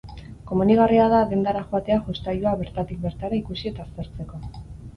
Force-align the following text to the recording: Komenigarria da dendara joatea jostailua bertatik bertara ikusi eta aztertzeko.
Komenigarria 0.51 1.03
da 1.11 1.19
dendara 1.33 1.61
joatea 1.67 1.99
jostailua 2.09 2.55
bertatik 2.63 3.03
bertara 3.07 3.41
ikusi 3.43 3.73
eta 3.73 3.89
aztertzeko. 3.89 4.45